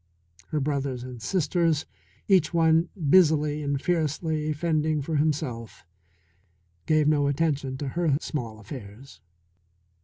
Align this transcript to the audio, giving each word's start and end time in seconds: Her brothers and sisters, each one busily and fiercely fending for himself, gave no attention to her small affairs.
Her 0.47 0.59
brothers 0.59 1.03
and 1.03 1.21
sisters, 1.21 1.85
each 2.27 2.55
one 2.55 2.89
busily 3.11 3.61
and 3.61 3.79
fiercely 3.79 4.51
fending 4.51 5.03
for 5.03 5.17
himself, 5.17 5.85
gave 6.87 7.07
no 7.07 7.27
attention 7.27 7.77
to 7.77 7.89
her 7.89 8.17
small 8.19 8.59
affairs. 8.59 9.21